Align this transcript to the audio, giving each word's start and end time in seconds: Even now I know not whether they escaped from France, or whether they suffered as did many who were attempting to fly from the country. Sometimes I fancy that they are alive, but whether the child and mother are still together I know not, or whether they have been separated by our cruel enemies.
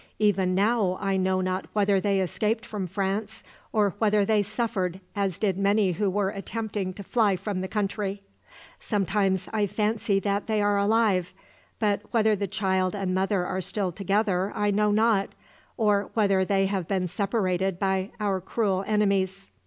Even 0.17 0.55
now 0.55 0.97
I 0.99 1.15
know 1.15 1.41
not 1.41 1.65
whether 1.73 2.01
they 2.01 2.19
escaped 2.21 2.65
from 2.65 2.87
France, 2.87 3.43
or 3.71 3.93
whether 3.99 4.25
they 4.25 4.41
suffered 4.41 4.99
as 5.15 5.37
did 5.37 5.59
many 5.59 5.91
who 5.91 6.09
were 6.09 6.31
attempting 6.31 6.91
to 6.95 7.03
fly 7.03 7.35
from 7.35 7.61
the 7.61 7.67
country. 7.67 8.23
Sometimes 8.79 9.47
I 9.53 9.67
fancy 9.67 10.19
that 10.21 10.47
they 10.47 10.59
are 10.59 10.79
alive, 10.79 11.35
but 11.77 12.01
whether 12.09 12.35
the 12.35 12.47
child 12.47 12.95
and 12.95 13.13
mother 13.13 13.45
are 13.45 13.61
still 13.61 13.91
together 13.91 14.51
I 14.55 14.71
know 14.71 14.89
not, 14.89 15.35
or 15.77 16.09
whether 16.15 16.43
they 16.43 16.65
have 16.65 16.87
been 16.87 17.05
separated 17.07 17.77
by 17.77 18.09
our 18.19 18.41
cruel 18.41 18.83
enemies. 18.87 19.51